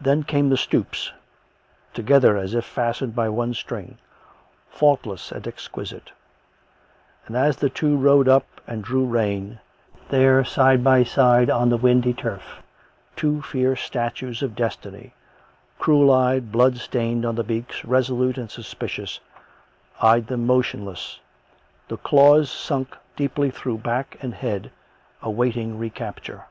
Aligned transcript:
Then 0.00 0.22
came 0.22 0.48
the 0.48 0.56
stoops— 0.56 1.12
together 1.92 2.38
as 2.38 2.54
if 2.54 2.64
fastened 2.64 3.14
by 3.14 3.28
one 3.28 3.52
string— 3.52 3.98
faultless 4.70 5.30
and 5.30 5.46
exquisite; 5.46 6.12
and, 7.26 7.36
as 7.36 7.58
the 7.58 7.68
two 7.68 7.98
rode 7.98 8.26
up 8.26 8.46
and 8.66 8.82
drew 8.82 9.04
rein, 9.04 9.60
there, 10.08 10.42
side 10.46 10.82
by 10.82 11.04
side 11.04 11.50
on 11.50 11.68
the 11.68 11.76
windy 11.76 12.14
turf, 12.14 12.62
two 13.16 13.42
fierce 13.42 13.82
statues 13.82 14.42
of 14.42 14.56
destiny— 14.56 15.12
cruel 15.78 16.10
eyed, 16.10 16.50
blood 16.50 16.78
stained 16.78 17.26
on 17.26 17.34
the 17.34 17.44
beaks, 17.44 17.84
resolute 17.84 18.38
and 18.38 18.50
suspicious— 18.50 19.20
eyed 20.00 20.28
them 20.28 20.46
motionless, 20.46 21.20
the 21.88 21.98
claws 21.98 22.50
sunk 22.50 22.96
deeply 23.14 23.50
through 23.50 23.76
back 23.76 24.16
and 24.22 24.32
head— 24.36 24.70
awaiting 25.30 25.76
re 25.76 25.90
capture. 25.90 26.46